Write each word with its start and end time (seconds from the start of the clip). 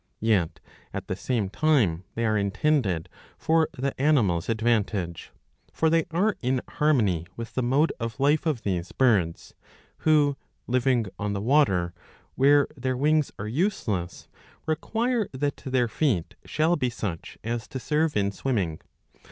Yet 0.19 0.59
at 0.95 1.05
the 1.07 1.15
same 1.15 1.51
time 1.51 2.05
they 2.15 2.25
are 2.25 2.35
intended 2.35 3.07
for 3.37 3.69
the 3.77 3.93
animal's 4.01 4.49
advantage. 4.49 5.31
For 5.71 5.91
they 5.91 6.05
are 6.09 6.35
in 6.41 6.59
harmony 6.67 7.27
with 7.37 7.53
the 7.53 7.61
mode 7.61 7.93
of 7.99 8.19
life 8.19 8.47
of 8.47 8.63
these 8.63 8.91
birds, 8.93 9.53
who, 9.99 10.37
living 10.65 11.05
on 11.19 11.33
the 11.33 11.39
water, 11.41 11.93
where 12.33 12.65
their 12.75 12.97
wings 12.97 13.31
are 13.37 13.47
useless, 13.47 14.27
require 14.65 15.29
that 15.33 15.57
their 15.57 15.87
feet 15.87 16.33
shall 16.45 16.75
be 16.75 16.89
such 16.89 17.37
as 17.43 17.67
to 17.67 17.79
serve 17.79 18.17
in 18.17 18.31
swimming. 18.31 18.81